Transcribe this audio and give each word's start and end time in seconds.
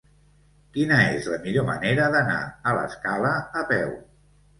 Quina 0.77 0.95
és 1.17 1.27
la 1.33 1.37
millor 1.43 1.67
manera 1.67 2.07
d'anar 2.15 2.39
a 2.71 2.73
l'Escala 2.79 3.35
a 3.61 3.67
peu? 3.73 3.93